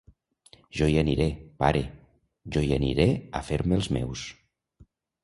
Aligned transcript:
Jo 0.77 0.85
hi 0.91 0.95
aniré, 1.01 1.27
pare, 1.63 1.83
jo 2.55 2.63
hi 2.69 2.71
aniré 2.79 3.05
a 3.41 3.43
fer-me'ls 3.51 3.91
meus. 3.99 4.25